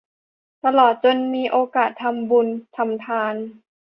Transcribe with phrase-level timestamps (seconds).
[0.65, 3.35] ตลอดจนมีโอกาสทำบุญทำทาน